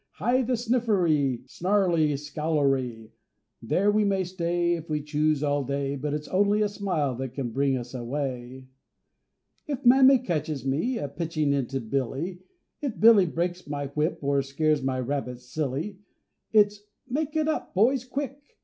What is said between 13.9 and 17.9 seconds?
whip, Or scares my rabbit silly, It's "Make it up,